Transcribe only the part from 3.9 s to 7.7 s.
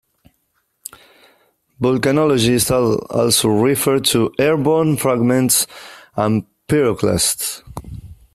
to airborne fragments as pyroclasts.